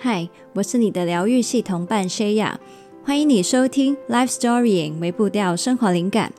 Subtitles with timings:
[0.00, 2.54] 嗨，我是你的疗愈系统伴 Shaya，
[3.02, 6.32] 欢迎你收听 Life Storying 微步调生活灵感，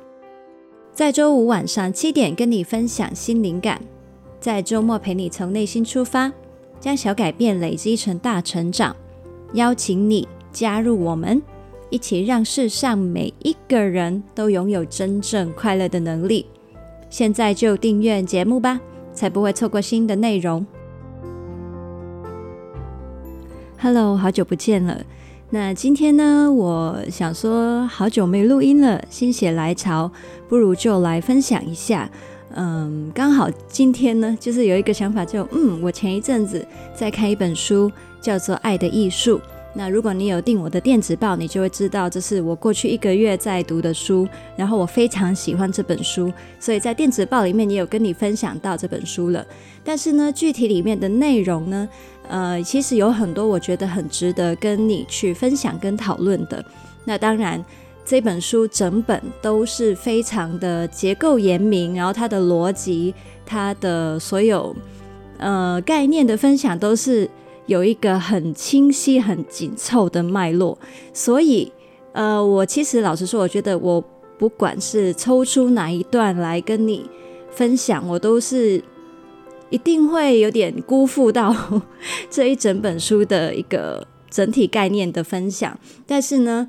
[0.94, 3.82] 在周五晚上七点跟你分享新灵感，
[4.40, 6.32] 在周末陪你从内心出发，
[6.79, 8.96] 将小改变累积成大成长，
[9.51, 11.41] 邀请你加入我们，
[11.90, 16.46] 一起让世上每一个人都拥有真正快乐的能力。
[17.10, 18.80] 现在就订阅节目吧，
[19.14, 20.66] 才不会错过新的内容。
[23.82, 25.02] Hello，好久不见了。
[25.52, 30.12] 那今天呢，我想说好久没录音了，心血来潮，
[30.50, 32.10] 不如就来分享一下。
[32.56, 37.90] 嗯，刚好今天呢，就是有一个想法就，就嗯，我前一阵子在看一本书，
[38.20, 39.38] 叫做《爱的艺术》。
[39.73, 49.45] 那如果你有订我的电子报，你就会知道这是我过去一个月在读的书，然后我非常喜欢这本书，所以在电子报里面也有跟你分享到这本书了。
[49.84, 51.88] 但是呢，具体里面的内容呢，
[52.28, 56.64] 呃，其实有很多我觉得很值得跟你去分享跟讨论的。
[57.06, 57.64] 那当然，
[58.03, 63.14] 这本书整本都是非常的结构严明，然后它的逻辑、
[63.45, 64.75] 它的所有
[65.38, 67.30] 呃概念的分享都是
[67.70, 70.78] 有一个很清晰、很紧凑的脉络。
[71.14, 71.72] 所以，
[72.12, 74.03] 呃，我其实老实说，我觉得我
[74.38, 77.09] 不管是抽出哪一段来跟你
[77.50, 78.84] 分享，我都是。
[79.72, 81.56] 一定会有点辜负到
[82.28, 86.67] 这一整本书的一个整体概念的分享，但是呢，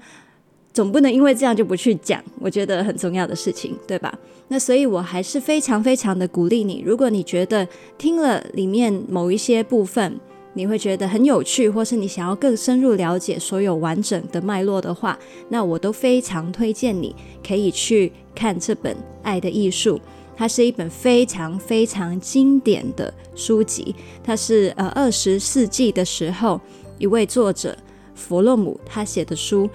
[0.75, 4.13] 总不能因为这样就不去讲，我觉得很重要的事情，对吧？
[4.49, 10.21] 那所以我还是非常非常的鼓励你，如果你觉得听了里面某一些部分，
[10.53, 17.15] 你会觉得很有趣，或是你想要更深入了解所有完整的脉络的话，那我都非常推荐你
[17.47, 19.97] 可以去看这本《爱的艺术》。
[20.37, 26.59] 它是一本非常非常经典的书籍，它是呃二十世纪的时候
[26.99, 27.77] 一位作者
[28.15, 29.69] 弗洛姆他写的书。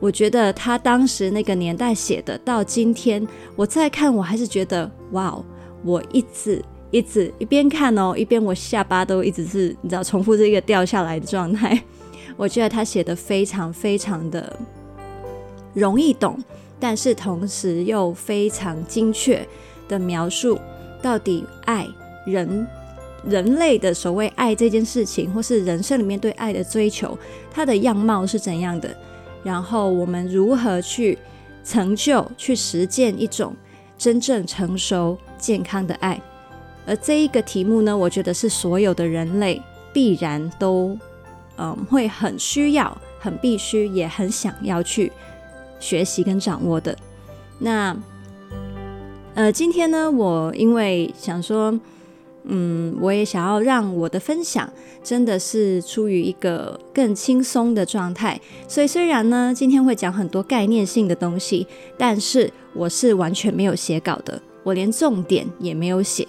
[0.00, 5.44] 我觉得他当时那个年代写的，到今天我再看，我还是觉得哇，
[5.84, 11.82] 我一直一直一边看哦，一边我下巴都一直是你知道重复这个掉下来的状态。
[12.36, 14.58] 我觉得他写的非常非常的
[15.74, 16.38] 容易懂，
[16.78, 19.46] 但是同时又非常精确。
[19.88, 20.58] 的描述，
[21.00, 21.86] 到底爱
[22.26, 22.66] 人
[23.24, 27.16] 人类的所谓爱这件事情，或是人生里面对爱的追求，
[27.50, 28.94] 它的样貌是怎样的？
[29.42, 31.16] 然后我们如何去
[31.64, 33.56] 成就、去实践一种
[33.96, 36.20] 真正成熟、健康的爱？
[36.88, 39.62] 而这一个题目呢，我觉得是所有的人类
[39.92, 40.98] 必然都
[41.58, 45.12] 嗯会很需要、很必须、也很想要去
[45.78, 46.96] 学习跟掌握的。
[47.58, 47.96] 那。
[49.34, 51.78] 呃，今天呢，我因为想说，
[52.42, 54.68] 嗯，我也想要让我的分享
[55.00, 61.64] 真的是出于一个更轻松的状态，所以虽然呢，今天会讲很多概念性的东西，
[61.96, 66.26] 但是我是完全没有写稿的，我连重点也没有写，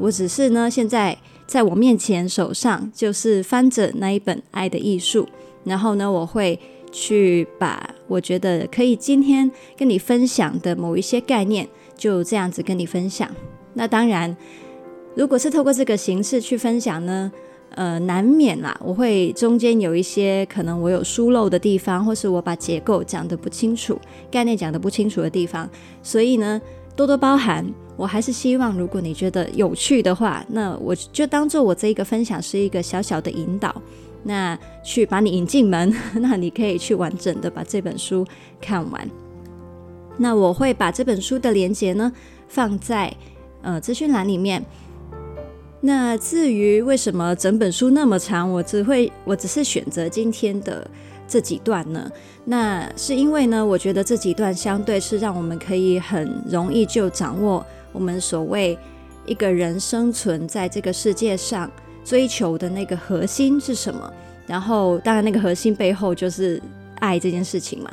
[0.00, 1.16] 我只是呢，现在
[1.46, 5.22] 在我面前手上就是翻着那一本《爱的艺术》，
[5.62, 6.58] 然后呢，我会
[6.90, 11.68] 去把我觉得可以今天跟你分享的某一些概念。
[12.00, 13.28] 就这样子跟你分享。
[13.74, 14.34] 那当然，
[15.14, 17.30] 如果是透过这个形式去分享呢，
[17.74, 24.00] 呃，难免啦，我会中间有一些可能我有疏漏的地方，或是我把结构讲得不清楚、
[24.30, 25.68] 概念讲得不清楚的地方，
[26.02, 26.58] 所以呢，
[26.96, 27.70] 多多包涵。
[28.00, 33.70] 我还是希望，如果你觉得有趣的话，那我就当做我这一个分享是一个小小的引导，
[34.22, 38.26] 那去把你引进门， 那你可以去完整的把这本书
[38.58, 39.06] 看完。
[40.16, 42.10] 那我会把这本书的连接呢
[42.48, 43.14] 放在
[43.60, 44.64] 呃资讯栏里面。
[45.82, 50.90] 那至于为什么整本书那么长，我只会我只是选择今天的
[51.28, 52.10] 这几段呢？
[52.46, 58.78] 那是因为呢，我觉得这几段相对是让我们可以很容易就掌握我们所谓
[59.26, 61.70] 一个人生存在这个世界上
[62.04, 64.12] 追求的那个核心是什么。
[64.46, 66.60] 然后，当然那个核心背后就是
[66.98, 67.90] 爱这件事情嘛。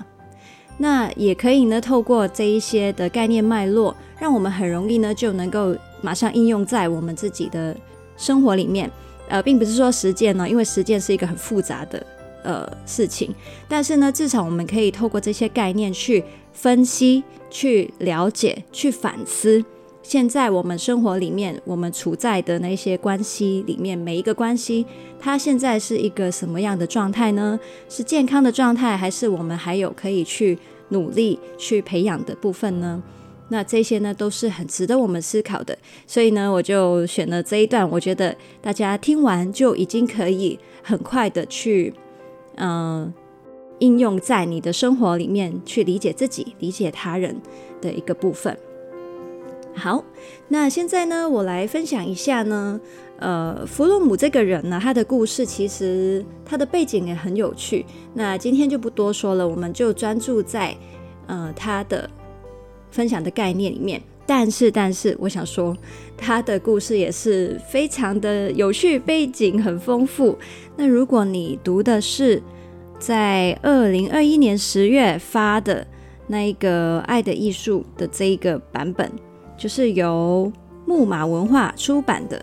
[0.79, 7.75] 那也可以呢，透过这一些的概念脉络，让我们很容易呢就能够马上应用在我们自己的
[8.15, 8.89] 生活里面。
[9.27, 12.05] 呃，并不是说实践呢，因为实践是一个很复杂的
[12.43, 13.33] 呃事情。
[13.67, 16.23] 但是呢，至少我们可以透过这些概念去
[16.53, 19.63] 分析、去了解、去反思。
[20.07, 24.85] 现在我们生活里面，我们处在的那些关系里面，每一个关系，
[25.19, 27.59] 它现在是一个什么样的状态呢？
[27.89, 30.57] 是健康的状态，还是我们还有可以去
[30.91, 33.03] 努力去培养的部分呢？
[33.49, 37.85] 那这些呢都是很值得我们思考的，所以呢，我就选了这一段。
[37.89, 41.93] 我觉得大家听完就已经可以很快的去，
[42.55, 43.13] 嗯、呃，
[43.79, 47.35] 应用在你的生活里面，去理解自己、理解他人
[47.81, 48.57] 的一个部分。
[49.77, 50.03] 好，
[50.49, 52.79] 那现在呢，我来分享一下呢，
[53.19, 57.85] 呃，弗洛姆这个人呢，他的故事其实他的背景也很有趣。
[58.13, 60.75] 那今天就不多说了，我们就专注在
[61.27, 62.09] 呃他的。
[62.89, 65.75] 分享的概念里面，但是但是，我想说，
[66.17, 70.35] 他的故事也是非常的有趣，背景很丰富。
[70.77, 72.41] 那如果你读的是
[72.97, 75.85] 在二零二一年十月发的
[76.27, 79.11] 那一个《爱的艺术》的这一个版本，
[79.57, 80.51] 就是由
[80.85, 82.41] 木马文化出版的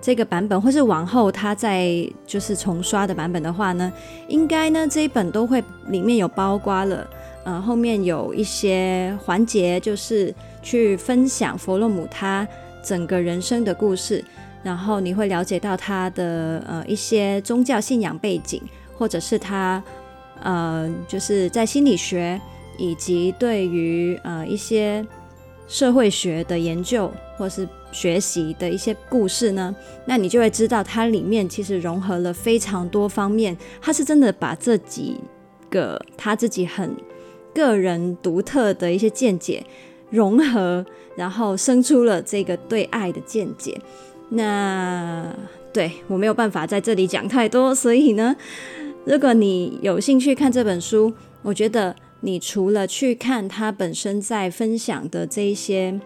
[0.00, 3.92] 这个版本，或是往后他在就是重刷的版本的话呢，
[4.28, 7.06] 应该呢这一本都会里面有包括了。
[7.44, 12.46] 呃，后面有一些环节，就是去分享弗洛姆他
[12.82, 14.22] 整个人生的故事，
[14.62, 18.60] 然后你会了解到他的呃一些宗教信仰背景，
[18.98, 19.82] 或者是他
[20.42, 22.38] 呃就是在心理学
[22.76, 25.06] 以及对于呃一些
[25.68, 29.74] 社会学的研究或是学习的一些故事呢，
[30.06, 35.16] 那你就会知道它里面其实融合了非常多方面，他是真的把这几
[35.70, 36.92] 个他自己很。
[37.54, 39.64] 个人独特的一些见解
[40.10, 40.84] 融合，
[41.16, 43.76] 然后生出了这个对爱的见解。
[44.28, 45.26] 那
[45.72, 48.36] 对我没有办法在这里讲太多，所以呢，
[49.04, 51.12] 如果你有兴趣看这本书，
[51.42, 56.00] 我觉得你除了去看他本身在分享的这一些。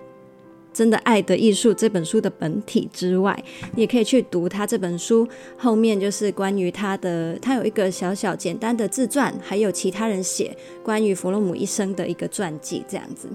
[0.74, 3.44] 真的爱的艺术这本书的本体之外，
[3.74, 5.28] 你也可以去读他这本书
[5.58, 13.28] 后面，就是关于他的，他有一个小小简单的自传，还有其他人写关于弗洛姆一生的一个传记，这样子，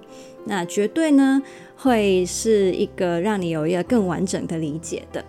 [0.45, 1.39] 那绝对呢
[1.75, 5.23] 会是一个让你有一个更完整的理解的。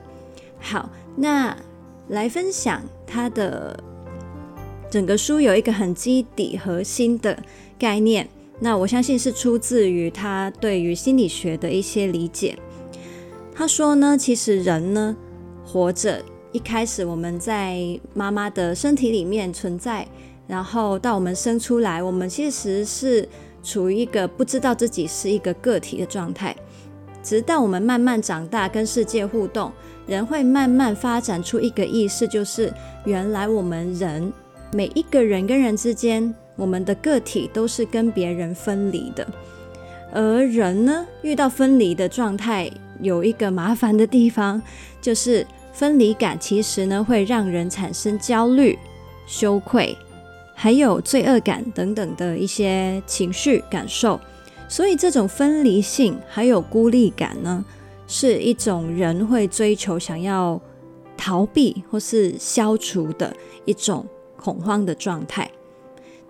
[0.58, 1.54] 好，那
[2.08, 3.78] 来分享他的
[4.90, 7.38] 整个书有一个很基底核心的
[7.78, 8.28] 概念。
[8.60, 12.58] 那我相信是出自于他对于心理学的一些理解。
[13.54, 15.16] 他说呢，其实人呢
[15.64, 17.78] 活着，一开始我们在
[18.14, 20.06] 妈妈的身体里面存在，
[20.46, 23.28] 然后到我们生出来，我们其实是
[23.62, 26.56] 处于一个不知道自己是一个个体的状态。
[27.22, 29.70] 直到我们慢慢长大，跟世界互动，
[30.06, 32.72] 人会慢慢发展出一个意识，就是
[33.04, 34.32] 原来我们人
[34.72, 36.34] 每一个人跟人之间。
[36.56, 39.24] 我们的个体都是跟别人分离的，
[40.12, 42.68] 而人呢，遇到分离的状态，
[43.00, 44.60] 有一个麻烦的地方，
[45.00, 48.76] 就是分离感其实呢会让人产生焦虑、
[49.24, 49.96] 羞愧，
[50.52, 54.18] 还有罪恶感等等的一些情绪感受。
[54.68, 57.64] 所以这种分离性还有孤立感呢，
[58.08, 60.60] 是一种人会追求、想要
[61.16, 63.32] 逃避或是消除的
[63.64, 64.04] 一种
[64.38, 65.50] 恐慌的状态。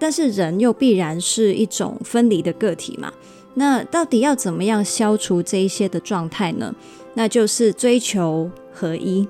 [0.00, 3.12] 但是人又必然是一种分离的个体嘛？
[3.54, 6.74] 那到底要怎么样消除这一些的状态呢？
[7.14, 9.26] 那就是追求合一。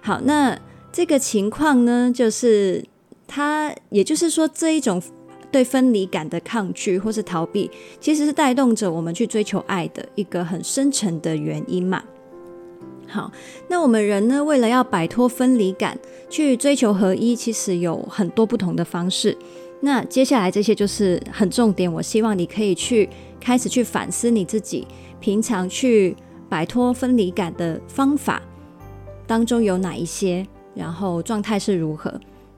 [0.00, 0.56] 好，那
[0.92, 2.84] 这个情况呢，就是
[3.26, 5.02] 它，也就是说，这一种
[5.50, 7.68] 对分离感的抗拒或是逃避，
[8.00, 12.04] 其实是带动着我们去追求爱的一个很深层的原因嘛。
[13.14, 13.30] 好，
[13.68, 15.96] 那我们人呢，为了要摆脱分离感，
[16.28, 19.38] 去追求合一，其实有很多不同的方式。
[19.78, 23.08] 那接下来这些就是很重点，我希望你可以去
[23.40, 24.84] 开始去反思你自己
[25.20, 26.16] 平常去
[26.48, 28.42] 摆脱分离感的方法
[29.28, 30.44] 当中有哪一些，
[30.74, 32.12] 然后状态是如何，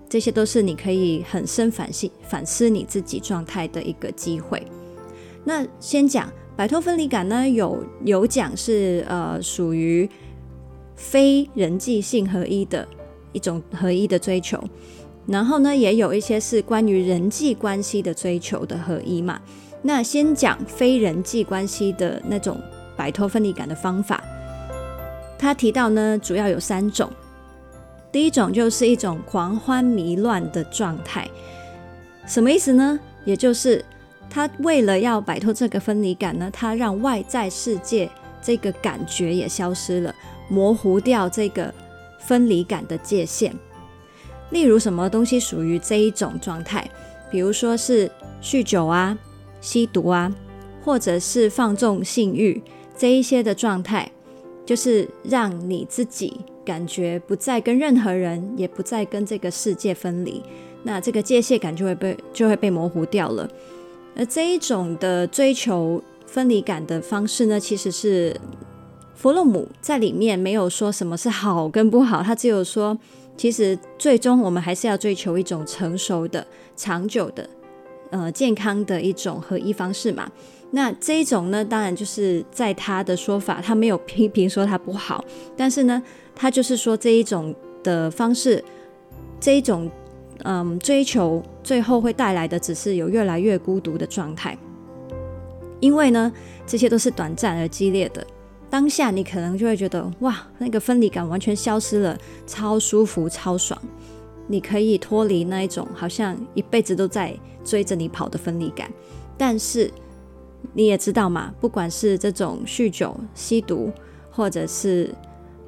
[0.08, 4.66] 这些都是你可以很深反省、反思你自己状态的一个机会。
[5.44, 10.08] 那先讲摆脱分离感呢，有有讲是呃属于
[10.96, 12.86] 非人际性合一的
[13.32, 14.60] 一种合一的追求。
[15.26, 19.40] 然后呢，也有一些是关于人际关系的追求的合一嘛。
[19.82, 22.60] 那先讲非人际关系的那种
[22.96, 24.22] 摆脱分离感的方法。
[25.38, 27.10] 他提到呢，主要有三种。
[28.10, 31.28] 第一种就是一种狂欢迷乱的状态，
[32.26, 32.98] 什么意思呢？
[33.24, 33.84] 也就是
[34.30, 38.08] 他为了要摆脱这个分离感呢，他让外在世界
[38.40, 40.14] 这个感觉也消失了，
[40.48, 41.72] 模糊掉这个
[42.20, 43.54] 分离感的界限。
[44.50, 46.88] 例如什么东西属于这一种状态？
[47.30, 48.10] 比如说是
[48.40, 49.18] 酗酒啊、
[49.60, 50.32] 吸毒啊，
[50.84, 52.62] 或者是放纵性欲
[52.96, 54.10] 这一些的状态，
[54.64, 60.40] 就是让你自己感觉不再跟任何人，也不再跟这个世界分离，
[60.84, 63.50] 那这个界限感就会被就会被模糊掉了。
[64.14, 68.34] 而这一种的追求分离感的方式呢，其实是
[69.16, 72.96] 弗洛姆在里面没有说什么是好跟不好，他只有说，
[73.34, 76.46] 其实最终我们还是要追求一种成熟的、
[76.76, 77.48] 长久的、
[78.10, 80.30] 呃健康的一种合一方式嘛。
[80.70, 85.24] 那这一种呢，当然就是在他的说法，他没有批评说他不好，
[85.56, 86.02] 但是呢，
[86.34, 88.62] 他就是说这一种的方式，
[89.40, 89.90] 这一种
[90.44, 94.58] 嗯追求，最后会带来的只是有越来越孤独的状态。
[95.80, 96.30] 因为呢，
[96.66, 98.26] 这些都是短暂而激烈的，
[98.68, 103.80] 当下你可能就会觉得哇，那个分离感完全消失了，超舒服、超爽，
[104.48, 108.90] 你可以脱离那一种好像一辈子都在追着你跑的分离感。
[109.38, 109.90] 但是
[110.72, 113.92] 你也知道嘛，不管是这种酗酒、吸毒，
[114.30, 115.14] 或者是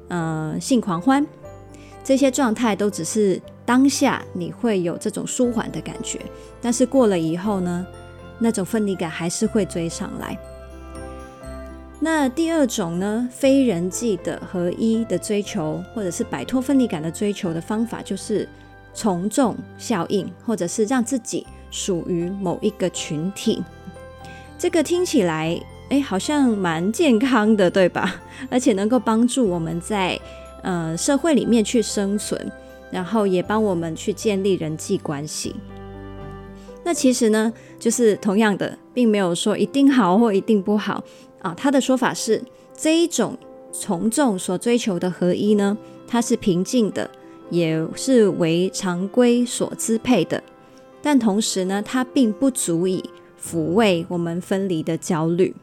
[0.09, 1.25] 呃性狂欢，
[2.03, 6.19] 这些状态都只是当下你会有这种舒缓的感觉，
[6.61, 7.87] 但是过了以后呢，
[8.39, 10.37] 那种分离感还是会追上来。
[12.01, 18.47] 那第二种呢，非人际的合一的追求，或者是摆脱分离感的追求的方法，就是
[18.93, 23.61] 从众效应，或者是让自己属于某一个群体。
[24.57, 28.15] 这个听起来，哎，好像蛮健康的，对吧？
[28.49, 30.17] 而且能够帮助我们在
[30.63, 32.49] 呃社会里面去生存，
[32.91, 35.53] 然后也帮我们去建立人际关系。
[36.85, 41.03] 那其实呢，就是同样的，并没有说一定好或一定不好
[41.41, 41.53] 啊。
[41.55, 42.41] 他的说法是，
[42.75, 43.37] 这一种
[43.71, 45.77] 从众所追求的合一呢，
[46.07, 47.09] 它是平静的，
[47.49, 50.43] 也是为常规所支配的，
[51.01, 53.03] 但同时呢，它并不足以
[53.41, 55.55] 抚慰我们分离的焦虑。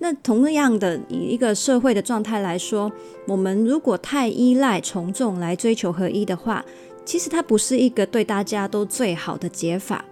[0.00, 2.92] 那同样的，以一个社会的状态来说，
[3.26, 6.64] 我们如果太依赖从众来追求合一的话，
[7.04, 10.04] 其实它不是一个对大家都最好的解法，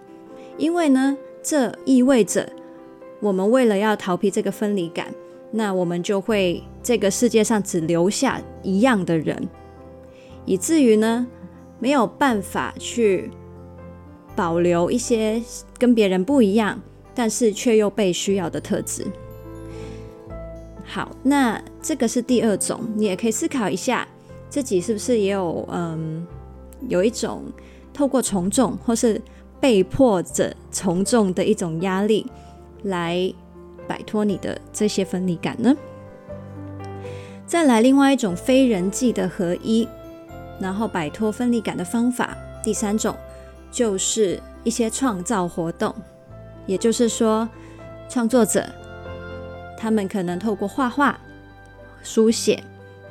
[0.57, 2.51] 因为呢，这意味着
[3.19, 5.13] 我们为了要逃避这个分离感，
[5.51, 9.47] 那我们就会这个世界上只留下一样的人，
[10.45, 11.25] 以至于呢，
[11.79, 13.31] 没有办法去
[14.35, 15.41] 保留一些
[15.77, 16.81] 跟别人不一样，
[17.13, 19.05] 但是却又被需要的特质。
[20.85, 24.07] 好，那这个是第二种，你也可以思考一下，
[24.49, 26.25] 自己是不是也有嗯。
[26.89, 27.41] 有一种
[27.91, 29.19] 透过从众或是
[29.59, 32.23] 被迫着从众的一种压力，
[32.87, 33.33] 来
[33.87, 35.75] 摆脱你的这些分离感呢？
[37.45, 39.87] 再来，另外一种非人际的合一，
[40.59, 43.15] 然后摆脱分离感的方法，第三种
[43.71, 45.93] 就是一些创造活动，
[46.65, 47.47] 也就是说，
[48.09, 48.65] 创作者
[49.77, 51.19] 他们可能透过画画、
[52.03, 52.63] 书写。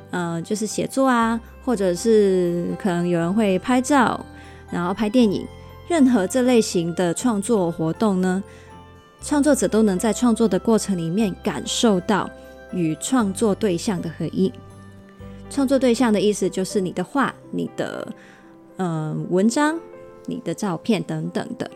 [0.09, 4.25] 呃，就是写作啊，或者是可能有人会拍照，
[4.71, 5.45] 然后拍电影，
[5.89, 8.41] 任何这类型的创作活动呢，
[9.21, 12.29] 创作者都能在创作的过程里面感受到
[12.71, 14.51] 与创作对象的合一。
[15.49, 18.07] 创作对象的意思就是你的画、你的
[18.77, 19.79] 呃文章、
[20.25, 21.69] 你的照片等等的。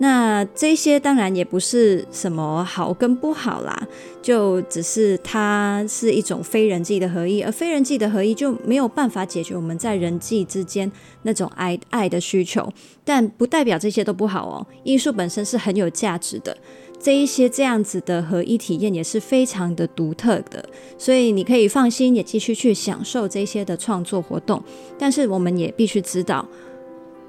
[0.00, 3.88] 那这些当然也不是什么好跟不好啦，
[4.22, 10.90] 就只是它是一种非人际的合一，而非人际的合一就没有办法解决我们在人际之间
[11.22, 12.72] 那种爱爱的需求，
[13.04, 14.64] 但不代表这些都不好哦。
[14.84, 16.56] 艺术本身是很有价值的，
[17.00, 20.64] 这一些这样子的合一体验也是非常的独特的，
[20.96, 24.62] 所以你可以放心，也继续去享受这些的创作活动。
[24.96, 26.46] 但是我们也必须知道，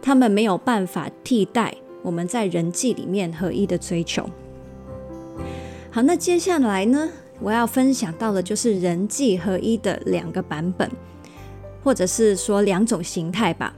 [0.03, 1.73] 他们没有办法替代。
[2.03, 4.29] 我们在人际里面合一的追求。
[5.91, 10.89] 好，那接下来呢，我要分享到的就是人际合一的两个版本，
[11.83, 13.75] 或者是说两种形态吧。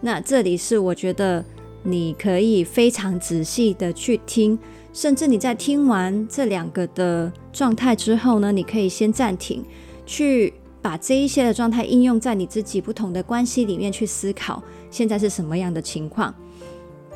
[0.00, 1.42] 那这里是我觉得
[1.82, 4.58] 你可以非常仔细的去听，
[4.92, 9.64] 甚至你在听完这两个的状态之后呢，你可以先暂停，
[10.04, 10.52] 去
[10.82, 16.34] 把这一些的状态应用在你自己不同的关系里面去思考，现在是什么样的情况。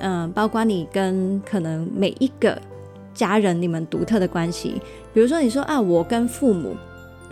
[0.00, 2.60] 嗯，包括你跟可能每一个
[3.14, 4.80] 家人，你们独特的关系。
[5.12, 6.76] 比如说，你说啊，我跟父母，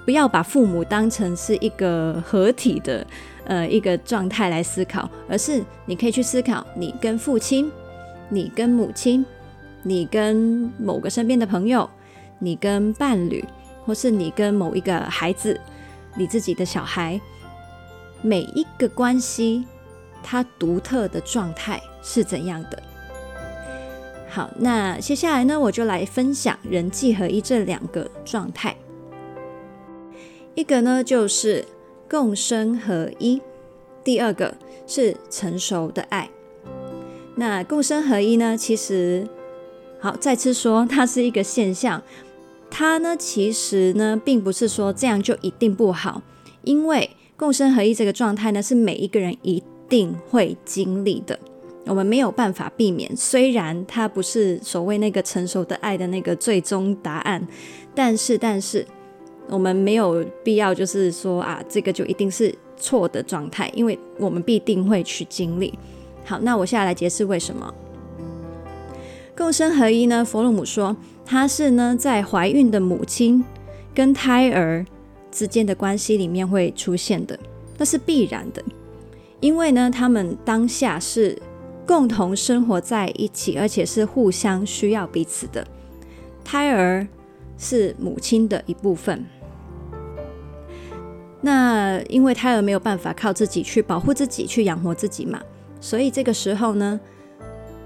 [0.04, 3.06] 不要把父母当成是一个合体的
[3.44, 7.70] 呃一个状态来思考，而是你可以去思考你跟父亲、
[8.28, 9.24] 你跟母亲、
[9.82, 11.88] 你跟某个身边的朋友、
[12.38, 13.44] 你跟伴侣，
[13.84, 15.60] 或是你跟某一个孩子、
[16.16, 17.20] 你自己的小孩，
[18.22, 19.64] 每一个关系。
[20.28, 22.82] 它独特的状态是怎样的？
[24.28, 28.76] 好，那接下来呢，我就来分享人际合一这两个状态。
[30.56, 31.64] 一个呢就是
[32.10, 33.40] 共生合一，
[34.02, 34.52] 第二个
[34.84, 36.28] 是成熟的爱。
[37.36, 39.28] 那共生合一呢，其实
[40.00, 42.02] 好，再次说，它是一个现象。
[42.68, 46.20] 它呢，其实呢，并不是说这样就一定不好，
[46.62, 51.38] 因为共生合一这个状态呢，是每一个人一定会经历的，
[51.86, 53.16] 我们没有办法避免。
[53.16, 57.46] 虽然它不是所谓那个成熟的爱的那个最终答案，
[57.94, 58.86] 但是，但是
[59.48, 65.78] 我们没有必要就是说啊，这个就一定是错的状态，因为我们必定会去经历。
[66.24, 67.72] 好，那我现在来解释为什么。
[69.36, 70.24] 共生合一呢？
[70.24, 73.44] 佛洛姆说，它是呢在怀孕的母亲
[73.94, 74.84] 跟胎儿
[75.30, 77.38] 之间的关系里面会出现的，
[77.76, 78.64] 那是必然的，
[79.40, 81.40] 因为呢他们当下是
[81.86, 85.66] 共同生活在一起，而且是互相需要彼此的。
[86.44, 87.06] 胎儿
[87.58, 89.24] 是母亲的一部分，
[91.40, 95.40] 那因为胎儿没有办法靠自己去保护自己，去养活自己嘛，
[95.80, 97.00] 所以这个时候呢。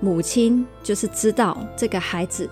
[0.03, 2.49] 母亲就是知道这个孩子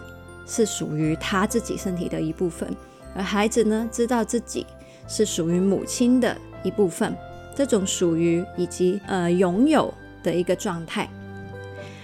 [0.47, 2.69] 是属于他自己身体的一部分，
[3.14, 4.67] 而孩子呢，知道自己
[5.07, 7.17] 是属于母亲的一部分。
[7.59, 11.11] 这种属于以及呃拥有的一个状态。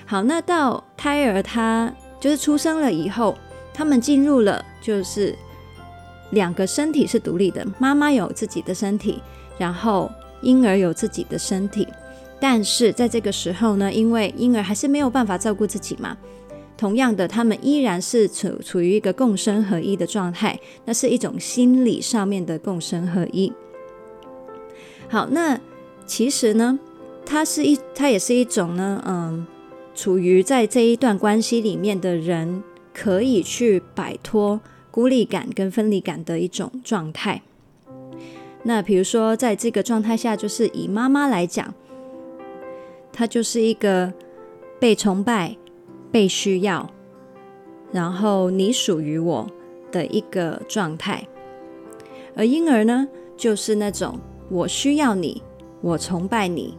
[0.05, 3.39] 好，那到胎儿他就是出生了以后，
[3.73, 5.33] 他们进入了就是
[6.33, 9.23] 两个身体是独立的，妈妈有自己的身体，
[9.57, 10.11] 然后
[10.43, 11.87] 婴儿有自己的身体。
[12.41, 16.17] 但是在这个时候呢，因为婴儿还是没有办法照顾自己嘛，
[16.77, 23.53] 同样的，他们依然是处处于一个共生合一的状态，那是一种心理上面的共生合一。
[25.15, 25.61] 好，那
[26.05, 26.77] 其实呢，
[27.25, 29.47] 它是一，它也是一种呢，嗯，
[29.95, 37.43] 处于在这一段关系里面的人可以去摆脱孤立感跟分离感的一种状态。
[38.65, 41.73] 那比如说，在这个状态下，就是以妈妈来讲。
[43.13, 44.13] 她就是一个
[44.81, 45.57] 被崇拜、
[46.11, 46.91] 被需要，
[47.93, 49.49] 然后你属于我
[49.93, 51.25] 的一个状态。
[52.35, 53.07] 而婴儿呢，
[53.37, 54.19] 就是那种
[54.55, 55.43] 我需要你，
[55.81, 56.79] 我崇拜你，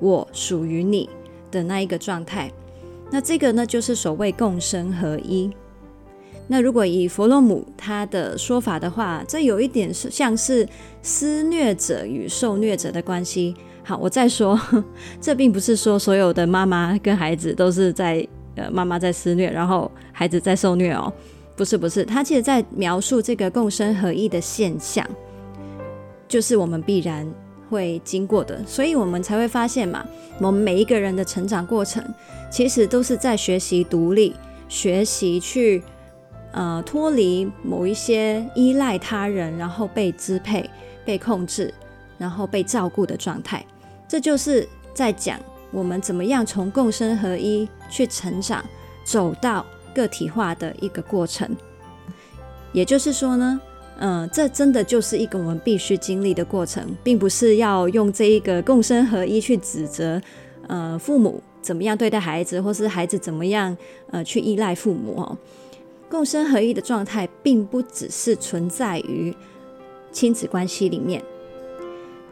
[0.00, 1.08] 我属于你
[1.48, 2.50] 的那一个状态。
[3.08, 5.48] 那这个呢，就是所谓共生合一。
[6.48, 10.68] 那如果以弗洛姆他的说法的话，这有一点是像是
[11.00, 13.54] 施虐者与受虐者的关系。
[13.84, 14.60] 好，我再说，
[15.22, 21.12] 这并不是说所有的妈妈跟孩子都是在呃妈妈在施虐，然后孩子在受虐哦，
[21.54, 25.08] 不是不是，他其实在描述这个共生合一的现象，
[26.28, 27.26] 就是我们必然
[27.70, 30.06] 会经过的，所以我们才会发现嘛，
[30.40, 32.04] 我们每一个人的成长过程，
[32.50, 34.36] 其实都是在学习独立，
[34.68, 35.82] 学习去
[36.52, 40.68] 呃脱离某一些依赖他人，然后被支配、
[41.04, 41.72] 被控制，
[42.18, 43.64] 然后被照顾的状态。
[44.06, 45.38] 这就是在讲
[45.70, 48.64] 我们怎么样从共生合一去成长，
[49.04, 49.64] 走到
[49.94, 51.48] 个体化的一个过程。
[52.72, 53.60] 也就是说呢，
[54.00, 60.20] 嗯、这真的就是一个我们必须经历的过程，并不是要用这一个共生合一去指责，
[60.68, 63.76] 呃，父母怎么样对待孩子，或是孩子怎么样，
[64.10, 65.36] 呃，去依赖父母哦。
[66.08, 69.34] 共生合一的状态，并不只是存在于
[70.10, 71.22] 亲子关系里面。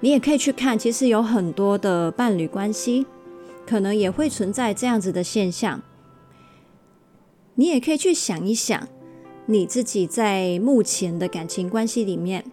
[0.00, 3.04] 你也可以去看，其实有很多的伴侣关系，
[3.66, 5.82] 可能也会存在这样子的现象。
[7.56, 8.88] 你也可以去想一想，
[9.46, 12.44] 你自己在目前的感情关系里面，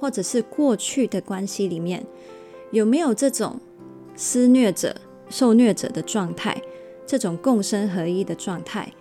[0.00, 2.04] 或者是过去的关系里面，
[2.70, 3.60] 有没有这种
[4.16, 4.96] 施虐者、
[5.28, 6.60] 受虐者的状态，
[7.06, 8.92] 这种共生合一的状态？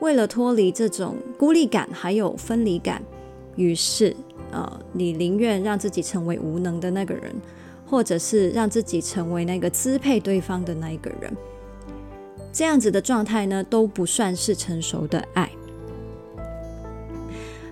[0.00, 3.02] 为了脱离这种孤立感，还有分离感，
[3.56, 4.14] 于是。
[4.52, 7.34] 呃，你宁愿让自己成为无能的那个人，
[7.84, 11.36] 或者是让自己成为那个支配对方的那一个人，
[12.52, 15.50] 这样子的状态呢，都不算是成熟的爱。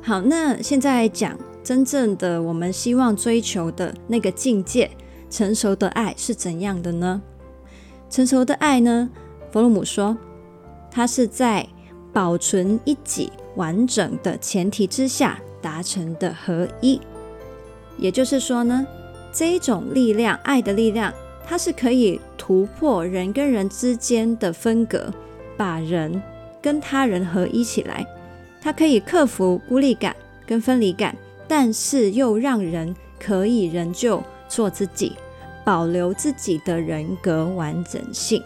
[0.06, 4.90] 好，那现在讲真正的我们希望追求的那个境界，
[5.30, 7.22] 成熟的爱是怎样的呢？
[8.10, 9.08] 成熟的爱呢，
[9.50, 10.14] 弗洛姆说，
[10.90, 11.66] 它是在
[12.12, 15.40] 保存一己完整的前提之下。
[15.62, 17.00] 达成的合一，
[17.96, 18.86] 也就是说呢，
[19.32, 21.10] 这一种力量，爱的力量，
[21.42, 25.10] 它是可以突破人跟人之间的分隔，
[25.56, 26.22] 把人
[26.60, 28.06] 跟他人合一起来。
[28.64, 31.14] 它可以克服孤立感跟分离感，
[31.46, 35.12] 但是又让人可以仍旧做自己，
[35.66, 38.42] 保留自己的人格完整性。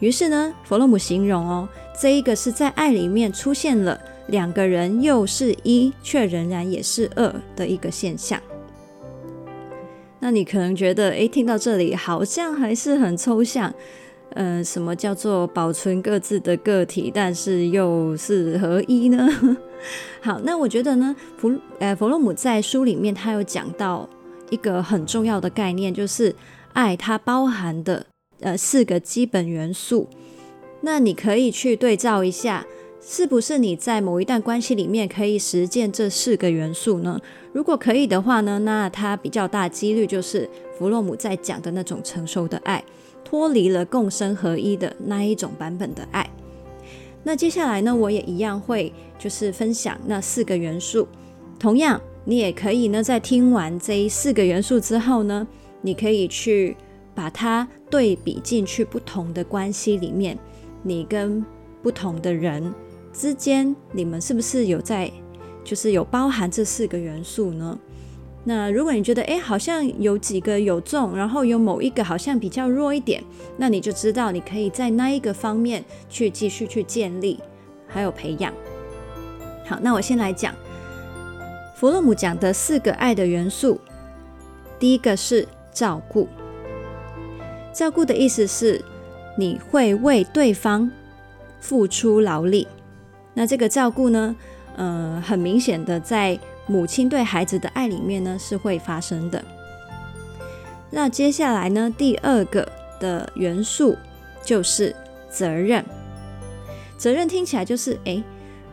[0.00, 1.68] 于是呢，弗洛姆形容哦，
[2.00, 4.00] 这一个是在爱里面出现了。
[4.26, 8.40] 两个人又是一，却仍然也是二的一个现象。
[10.18, 13.72] 那你可能觉得，诶，听到这里好像还是很抽象。
[14.34, 19.28] 呃，什么叫做保存各自的个体，但是又是合一呢？
[20.20, 24.08] 好，那我觉得呢，弗呃弗洛姆在书里面他有讲到
[24.50, 26.34] 一个很重要的概念，就是
[26.72, 28.04] 爱它包含的
[28.40, 30.08] 呃四个基本元素。
[30.82, 32.66] 那你可以去对照一下，
[33.00, 37.20] 是不是你在某一段关系里面可以实践这四个元素呢？
[37.52, 42.84] 如果可以的话呢，那它比较大几率就是弗洛姆在讲的那种成熟的爱。
[43.28, 46.26] 脱离了共生合一的那一种版本的爱。
[47.22, 51.06] 那接下来呢，我也一样会就是分享那四个元素。
[51.58, 55.46] 同样，你也可以呢，在听完这四个元素之后呢，
[55.82, 56.74] 你可以去
[57.14, 60.38] 把它对比进去不同的关系里面，
[60.82, 61.44] 你跟
[61.82, 62.72] 不同的人
[63.12, 65.12] 之间，你们是不是有在，
[65.62, 67.78] 就是有包含这四个元素呢？
[68.44, 73.22] 那如果你觉得诶，好像有几个有中，然后有某一个好像比较弱一点，
[73.58, 77.38] 那你就知道你可以在那一个方面去继续去建立，
[77.86, 78.50] 还有培养。
[79.66, 80.54] 好，那我先来讲
[81.76, 83.78] 弗洛姆讲的四个爱的元素。
[84.78, 86.26] 第一个是照顾，
[87.74, 88.82] 照顾的意思是
[89.36, 90.90] 你会为对方
[91.60, 92.66] 付出劳力。
[93.34, 94.34] 那这个照顾呢，
[94.76, 96.38] 呃，很明显的在。
[96.68, 99.42] 母亲对孩子的爱里面呢，是会发生的。
[100.90, 103.96] 那接下来呢，第二个的元素
[104.44, 104.94] 就是
[105.28, 105.84] 责任。
[106.96, 108.22] 责任听起来就是，诶，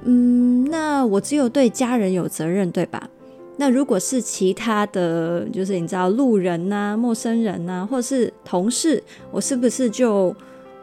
[0.04, 3.10] 嗯，那我只有对家人有责任，对吧？
[3.58, 10.36] 那如果是其他的就是你知道路人呐、陌生人呐，或是同事，我是不是就，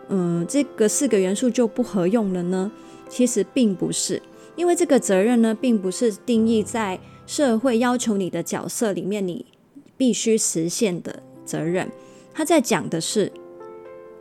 [0.08, 2.70] 嗯，这个四个元素就不合用了呢？
[3.08, 4.22] 其实并不是。
[4.56, 9.46] 因为这个责任呢，并不是定义在社会要求你的角色里面，你
[9.96, 11.90] 必须实现的责任。
[12.34, 13.32] 他在讲的是，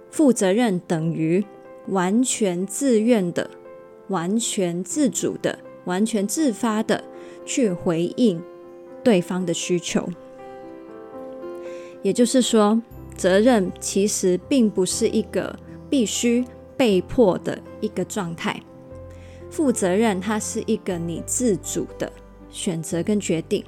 [0.09, 1.43] 负责任等于
[1.87, 3.49] 完全自愿的、
[4.07, 7.03] 完全自主的、完全自发的
[7.45, 8.41] 去回应
[9.03, 10.07] 对方的需求。
[12.01, 12.81] 也就是说，
[13.15, 15.57] 责任其实并不是一个
[15.89, 16.43] 必须
[16.77, 18.61] 被迫的一个状态。
[19.51, 22.11] 负责任，它是一个你自主的
[22.49, 23.63] 选择跟决定，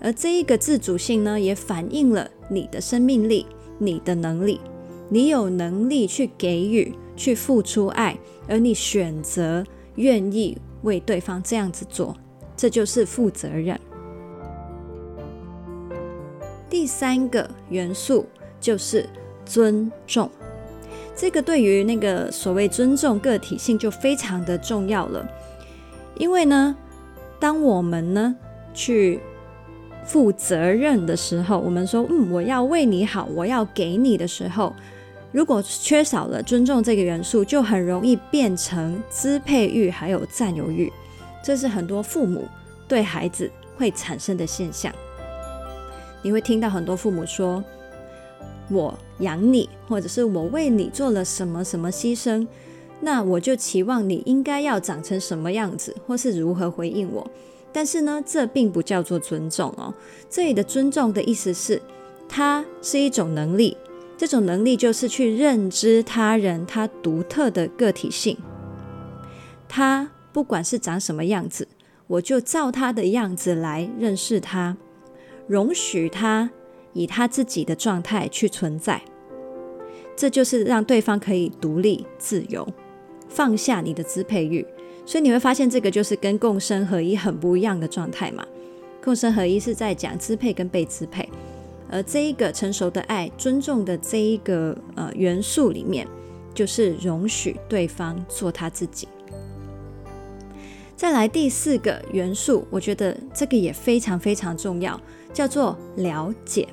[0.00, 3.44] 而这一个自主性呢，也反映了你的生命力、
[3.78, 4.60] 你的能力，
[5.08, 8.16] 你有能力去给予、去付出爱，
[8.48, 9.64] 而你选择
[9.96, 12.16] 愿意为对方这样子做，
[12.56, 13.78] 这就是负责任。
[16.70, 18.24] 第三个元素
[18.58, 19.06] 就是
[19.44, 20.30] 尊重。
[21.14, 25.26] 这个对于那个所谓尊重个体性就非常的重要了，
[26.16, 26.74] 因为呢，
[27.38, 28.34] 当我们呢
[28.72, 29.20] 去
[30.04, 34.74] 负责任的时候，我们说，嗯，我要为你好，我要给你的时候，
[35.30, 40.90] 如果缺少了尊重这个元素，就很容易变成支配欲还有占有欲，
[41.44, 42.48] 这是很多父母
[42.88, 44.92] 对孩子会产生的现象。
[46.22, 47.62] 你会听到很多父母说。
[48.68, 52.46] 我养你，或者是我为你做了什么什么牺牲，
[53.00, 57.28] 那我就期望你应该要长成什么样子，或是如何回应我。
[57.72, 59.94] 但是呢，这并不叫做尊重哦。
[60.28, 61.80] 这里的尊重的意思是，
[62.28, 63.76] 它是一种能力，
[64.18, 68.36] 这种能力就是去认知他人他独特的个体性。
[69.68, 71.66] 他不管是长什么样子，
[72.06, 74.76] 我就照他的样子来认识他，
[75.46, 76.50] 容许他。
[76.94, 79.00] 以他自己的状态去存在，
[80.16, 82.66] 这就是让对方可以独立自由，
[83.28, 84.66] 放下你的支配欲。
[85.04, 88.46] 所以你会发现，这个就是跟共生合一很不一样的状态嘛。
[89.02, 91.28] 共生合一是在讲支配跟被支配，
[91.90, 96.06] 而这一个成熟的爱、尊重的这一个呃元素里面，
[96.54, 99.08] 就是容许对方做他自己。
[100.94, 105.00] 再来第四个元素，我觉得这个也非常非常重要，
[105.32, 106.68] 叫做了解。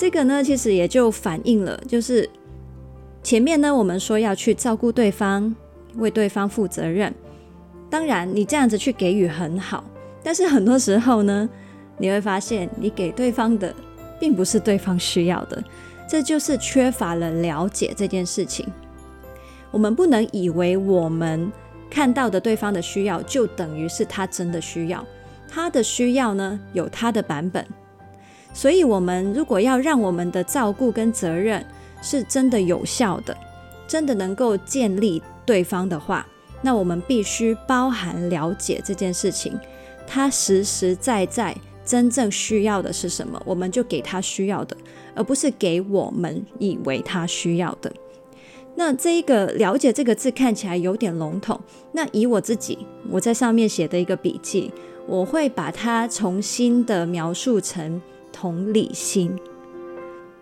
[0.00, 2.26] 这个呢，其实也就反映了，就是
[3.22, 5.54] 前面呢，我们说要去照顾对方，
[5.96, 7.14] 为对方负责任。
[7.90, 9.84] 当然，你这样子去给予很好，
[10.22, 11.46] 但是很多时候呢，
[11.98, 13.74] 你会发现你给对方的
[14.18, 15.62] 并不是对方需要的，
[16.08, 18.66] 这就是缺乏了了解这件事情。
[19.70, 21.52] 我们不能以为我们
[21.90, 25.06] 看到的对方的需要，就等于是他真的需要。
[25.46, 27.62] 他的需要呢，有他的版本。
[28.52, 31.64] 所以，我们如果要让我们的照顾跟责任
[32.02, 33.36] 是真的有效的，
[33.86, 36.26] 真的能够建立对方的话，
[36.62, 39.58] 那我们必须包含了解这件事情，
[40.06, 44.76] 他实实在在真正需要的是什么，我们就给他需要的，
[45.14, 47.92] 而不是给我们以为他需要的。
[48.76, 51.60] 那这一个了解这个字看起来有点笼统。
[51.92, 52.78] 那以我自己
[53.10, 54.70] 我在上面写的一个笔记，
[55.06, 58.00] 我会把它重新的描述成
[58.40, 59.38] 同理心，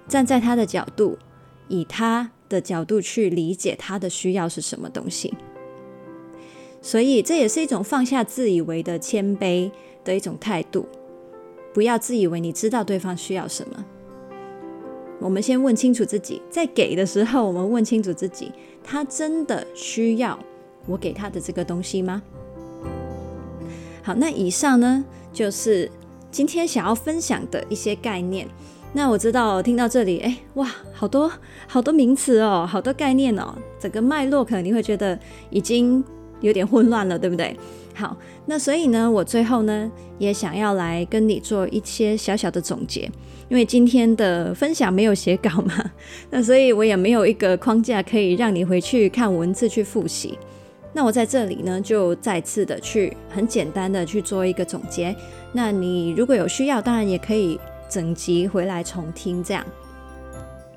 [0.06, 1.18] 站在他的角度，
[1.66, 5.34] 以他的角度去理解他的需要是什么东西。
[6.80, 9.68] 所以这也是一种放下自以为的谦卑
[10.04, 10.87] 的一种态度，
[11.74, 13.84] 不要自以为你知道对方需要什么。
[15.18, 18.52] 我们先问清楚自己，在给的时候，我们问清楚自己，
[18.84, 20.38] 他真的需要
[20.87, 22.22] 我给他的这个东西吗？
[24.04, 25.90] 好，那以上呢，就是
[26.38, 28.46] 今天想要分享的一些概念。
[28.92, 31.29] 那我知道听到这里，哎，哇，好多
[31.66, 35.18] 好多名词哦，好多概念哦，整个脉络可能你会觉得
[35.51, 36.03] 已经
[36.40, 37.57] 有点混乱了，对不对？
[37.92, 43.11] 好，那所以呢，我最后呢，也想要来跟你做一些小小的总结。
[43.48, 45.90] 因为今天的分享没有写稿嘛，
[46.31, 50.38] 那所以我也没有一个框架可以让你回去看文字去复习。
[50.98, 55.14] 那我在这里呢，就再次的去很简单的去做一个总结。
[55.52, 57.56] 那你如果有需要，当然也可以
[57.88, 59.64] 整集回来重听这样。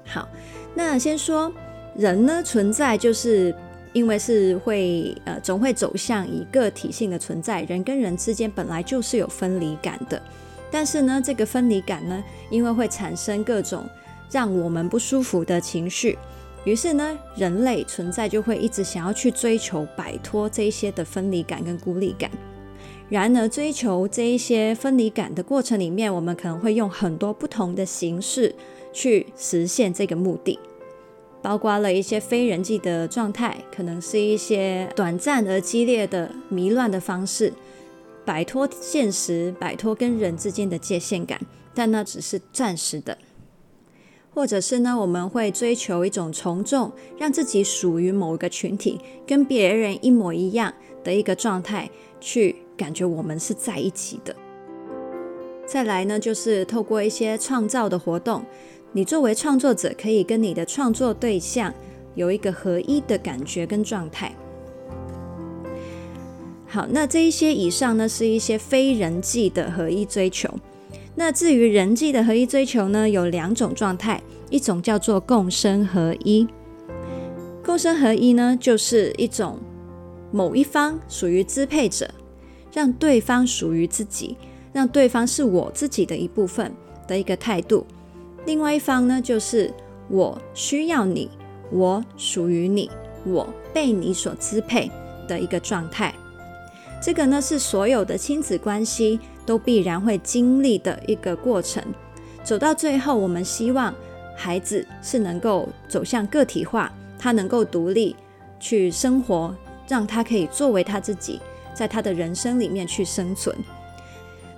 [0.05, 0.29] 好，
[0.75, 1.51] 那先说
[1.95, 3.51] 人呢，存在，就是
[3.93, 10.21] 因为是会呃总会走向以个体性的存在，人跟人之间本来就是有分离感的。
[10.69, 13.89] 但是呢，这个分离感呢，因为会产生各种
[14.29, 16.15] 让我们不舒服的情绪，
[16.63, 22.29] 于是呢，人类存在就会一直想要去追求摆脱这一些的分离感跟孤立感。
[23.09, 28.55] 然而，追求这一些分离感的过程里面，我们可能会用很多不同的形式
[28.93, 30.57] 去实现这个目的，
[31.41, 37.51] 包括了一些非人际的状态，可能是一些短暂而激烈的迷乱的方式。
[38.23, 41.37] 摆脱现实，摆脱跟人之间的界限感，
[41.73, 43.17] 但那只是暂时的；
[44.33, 51.89] 或者是呢，我们会追求一种从众，让自己属于某一个群体，跟别人一模一样的一个状态，
[52.21, 54.33] 去感觉我们是在一起的。
[55.67, 58.45] 再来呢，就是透过一些创造的活动，
[58.93, 61.73] 你作为创作者，可以跟你的创作对象
[62.15, 64.33] 有一个合一的感觉跟状态。
[66.67, 70.49] 好，那这一些以上呢，是一些非人际的合一追求。
[71.23, 76.47] 那至于人际的合一追求呢，有两种状态，一种叫做共生合一。
[77.63, 79.59] 共生合一呢，就是一种
[80.31, 82.09] 某一方属于支配者，
[82.73, 84.35] 让对方属于自己，
[84.73, 86.73] 让对方是我自己的一部分
[87.07, 87.85] 的一个态度。
[88.47, 89.71] 另外一方呢，就是
[90.09, 91.29] 我需要你，
[91.69, 92.89] 我属于你，
[93.27, 94.89] 我被你所支配
[95.27, 96.15] 的一个状态。
[96.99, 101.83] 这个呢，是所有的亲子关系都必然会经历的一个过程。
[102.43, 103.93] 走到最后，我们希望
[104.35, 108.15] 孩子是能够走向个体化，他能够独立
[108.59, 109.55] 去生活，
[109.87, 111.39] 让他可以作为他自己，
[111.73, 113.55] 在他的人生里面去生存。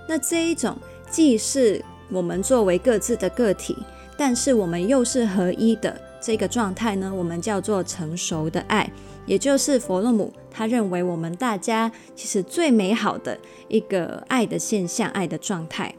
[0.08, 0.76] 那这一种
[1.10, 3.76] 既是我们作为各自的个体，
[4.16, 8.90] 但是我们又是合一的这个状态呢，我们叫做成熟的爱。
[9.26, 15.94] 也就是弗洛姆，他认为我们大家其实最美好的一个爱的现象、爱的状态。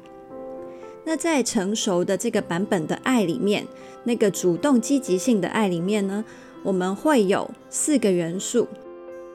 [1.04, 3.66] 那在成熟的这个版本的爱里面，
[4.06, 6.26] 那个主动积极性的爱里面呢，
[6.64, 8.68] 我们会有四个元素，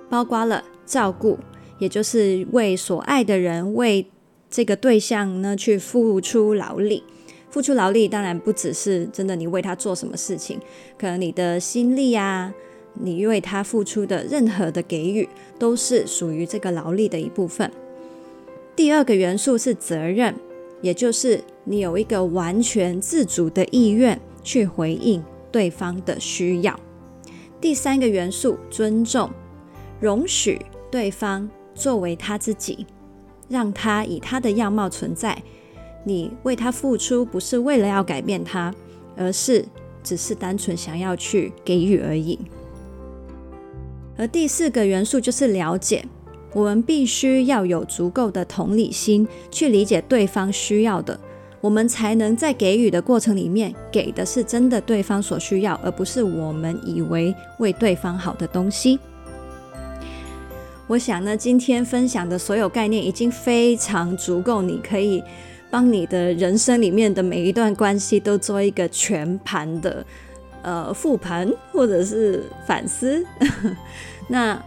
[0.08, 1.38] 包括了照顾，
[1.78, 4.04] 也就是为所爱的人、为
[4.50, 7.04] 这个对象呢去付出劳力。
[7.50, 10.58] 付出劳力当然不只是真的你为他做什么事情，
[10.98, 12.52] 可能你的心力啊。
[12.94, 17.70] 你为他付出的任何的给予，都是属于这个劳力的一部分。
[18.76, 20.34] 第二个元素是责任，
[20.80, 25.22] 也就是你有一个完全自主的意愿去回应
[25.52, 26.78] 对方的需要。
[27.60, 29.30] 第三个元素尊重，
[30.00, 32.86] 容许对方作为他自己，
[33.48, 35.42] 让他以他的样貌存在。
[36.04, 38.74] 你为他付出，不是为了要改变他，
[39.16, 39.62] 而是
[40.02, 42.38] 只是单纯想要去给予而已。
[44.20, 46.04] 而第四个元素就是了解，
[46.52, 51.18] 我们必须要有足够的同理心去理解对方需要的，
[51.62, 58.98] 我们才能在给予的过程里面给的是真的对方所需要，而不是我们以为为对方好的东西。
[60.86, 65.24] 我想呢，今天分享的所有概念已经非常足够，你可以
[65.70, 70.04] 帮你的人生里面的每一段关系都做一个全盘的。
[70.62, 73.24] 呃，复盘或者是反思，
[74.28, 74.62] 那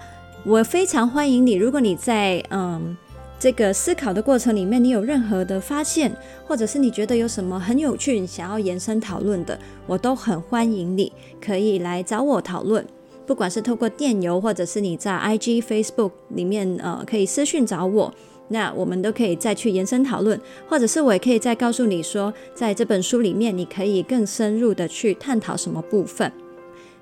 [0.45, 1.53] 我非常欢迎你。
[1.53, 2.95] 如果你在嗯
[3.39, 12.85] 这个思考的过程里面，你有任何的发现，或者是你觉得有什么很有趣，想要延伸讨论的，我都很欢迎你可以来找我讨论。
[13.25, 18.13] 不管是透过电邮，或者是你在 IG、Facebook 里面，呃，可以私讯找我，
[18.49, 26.31] 那我们都可以再去延伸讨论，或者是我也可以再告诉你说，在这本书里面，你可以更深入的去探讨什么部分。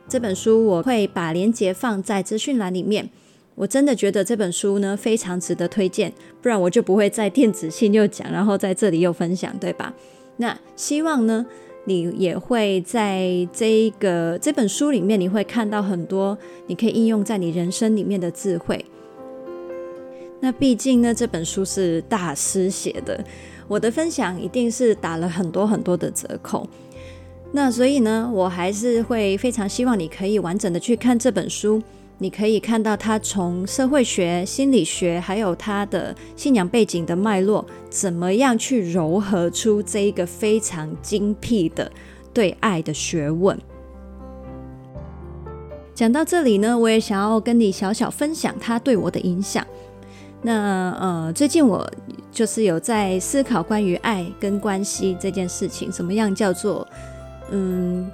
[0.07, 3.09] 这本书我会把链接放在资讯栏里面。
[3.55, 9.93] 我真的觉得这本书呢，非常值得推荐，不然我就不会在电子信又讲，然后在这里又分享，对吧？
[10.37, 11.45] 那希望呢，
[11.85, 18.83] 你也会在这一个这本书里面，你会看到很多你可以应用在你人生里面的智慧。
[20.41, 23.23] 那毕竟呢，这本书是大师写的，
[23.67, 26.67] 我的分享一定是打了很多很多的折扣。
[27.51, 31.81] 那所以呢，我还是会非常希望你可以完整的去看这本书。
[32.17, 41.91] 你可以看到他从社会学、心理学，还有他的信仰背景的脉络，怎么样去糅合出这一个非常精辟的
[42.31, 43.57] 对爱的学问。
[45.95, 49.65] 讲到这里呢，我也想要跟你小小分享他对我的影响。
[50.41, 51.89] 那呃，最近我
[52.31, 56.87] 就是有在思考关于爱跟关系这件事情，怎么样叫做
[57.51, 58.09] 嗯，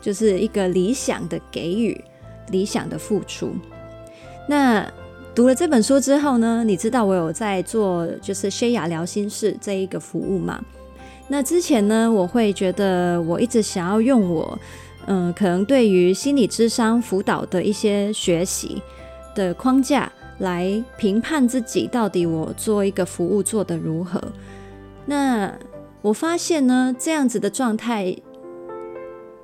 [0.00, 2.00] 就是一个理想的给予。
[2.50, 3.52] 理想的付出。
[4.46, 4.90] 那
[5.34, 10.58] 读了这本书之后呢，你知道我有在做就是 Shaya 疗心事这一个服务吗？
[11.28, 14.58] 那之前呢，我会觉得我一直想要用我
[15.08, 18.80] 嗯，可能对于心理智商辅导的一些学习
[19.34, 24.22] 的框架来评判自己到底我做一个服务做得如何。
[25.06, 25.58] 那
[26.02, 28.16] 我发现呢，这样子的状态。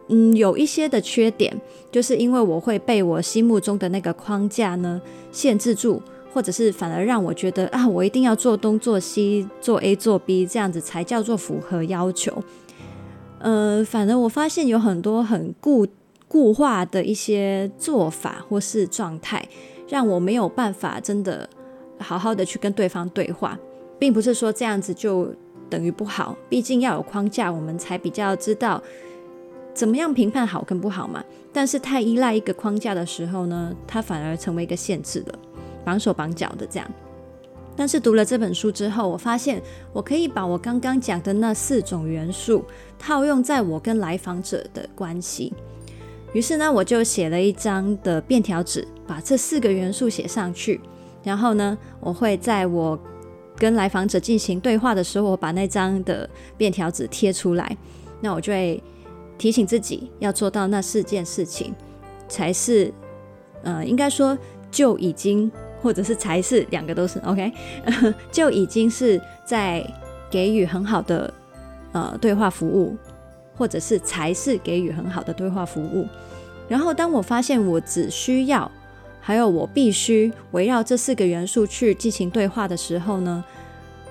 [0.08, 1.58] 嗯，有一些的缺点，
[1.90, 5.00] 就是因为我会被我心目中的那个框架呢
[5.32, 12.44] 限制住，或者是反而让我觉得啊，我一定要做东做西，做 A 做 B，这样子才叫做符合要求。
[13.38, 15.86] 呃，反而我发现有很多很固
[16.28, 19.48] 固化的一些做法或是状态，
[19.88, 21.48] 让我没有办法真的
[21.98, 23.58] 好好的去跟对方对话，
[23.98, 25.34] 并不是说这样子就
[25.68, 28.82] 等于不好，毕竟要有框架，我们才比较知道。
[29.72, 31.24] 怎么样评判好跟不好嘛？
[31.52, 35.34] 但是太依赖一个框架的时候呢，它反而成为一个限制了，
[35.84, 36.88] 绑手绑脚的这样。
[37.74, 39.60] 但是读了这本书之后，我发现
[39.92, 42.64] 我可以把我刚刚讲的那四种元素
[43.00, 45.52] 套用在我跟来访者的关系。
[46.32, 50.80] 于是呢，我就写了一张的便条纸，把这四个元素写上去。
[51.22, 52.98] 然后呢，我会在我
[53.56, 57.76] 跟来访者进行对话的时候，我把那张的便条纸贴出来。
[58.20, 58.82] 那我就会。
[59.36, 61.74] 提醒自己要做到那四件事情，
[62.28, 62.94] 才是，
[63.64, 64.38] 呃，应该说
[64.70, 65.50] 就已经，
[65.82, 67.52] 或者是才是两个都是 OK，
[68.30, 69.84] 就已经是在
[70.30, 71.34] 给予很好的
[71.90, 72.96] 呃对话服务，
[73.56, 76.06] 或者是才是给予很好的对话服务。
[76.68, 78.70] 然后当我发现我只需要，
[79.26, 83.42] 还有我必须围绕这四个元素去进行对话的时候呢，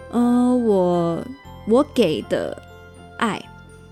[0.09, 1.23] 呃，我
[1.67, 2.57] 我给的
[3.19, 3.39] 爱。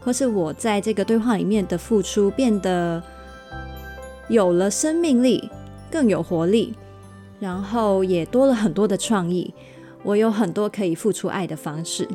[0.04, 3.04] 或是我在这个对话里面的付出变得
[4.30, 5.48] 有了生命力，
[5.92, 6.74] 更有活力，
[7.40, 9.54] 然后也多了很多的创意。
[10.02, 12.08] 我有很多可以付出爱的方式，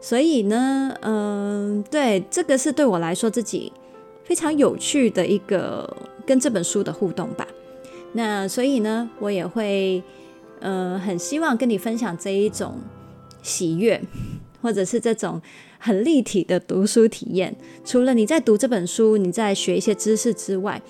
[0.00, 3.72] 所以呢，嗯，对，这个是对我来说自己
[4.22, 7.44] 非常有趣的一个跟这本书的互动吧。
[8.14, 10.02] 那所以呢，我也会，
[10.60, 12.78] 呃，很希望跟你分享这一种
[13.42, 14.02] 喜悦，
[14.62, 15.42] 或者是这种。
[15.76, 20.80] 很立体的读书体验，除了你在读这本书，你在学一些知识之外，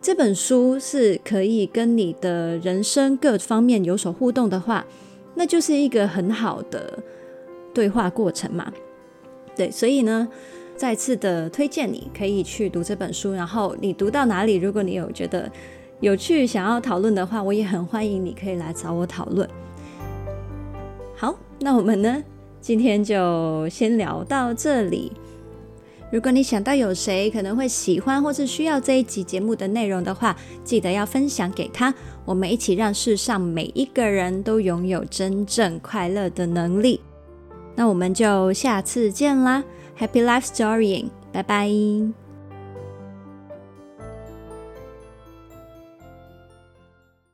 [0.00, 4.86] 这本书是可以跟你的人生各方面有所互动的话，
[5.34, 6.98] 那就是一个很好的
[7.74, 8.72] 对话过程嘛。
[9.54, 10.26] 对，所以呢，
[10.74, 15.52] 再次的推荐你可以去读这本书，然后你读到哪里，如果你有觉得
[16.00, 19.48] 有趣想要讨论的话，我也很欢迎你可以来找我讨论。
[21.16, 22.22] 好，那我们呢？
[22.60, 25.12] 今天就先聊到这里。
[26.10, 31.92] 如果你想到有谁可能会喜欢或是需要这一集节目的内容的话，记得要分享给他。
[32.24, 37.00] 我们一起让世上每一个人都拥有真正快乐的能力。
[37.74, 39.62] 那我们就下次见啦
[39.98, 42.27] ！Happy Life Storying，拜拜。